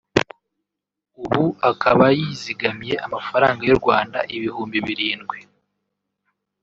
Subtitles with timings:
[1.23, 5.39] ubu akaba yizigamiye amafaranga y’u Rwanda ibihumbi birindwi